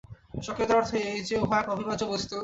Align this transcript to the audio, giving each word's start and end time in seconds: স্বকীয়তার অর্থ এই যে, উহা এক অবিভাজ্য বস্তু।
স্বকীয়তার 0.43 0.77
অর্থ 0.77 0.91
এই 1.05 1.19
যে, 1.21 1.35
উহা 1.37 1.57
এক 1.59 1.67
অবিভাজ্য 1.69 2.03
বস্তু। 2.05 2.35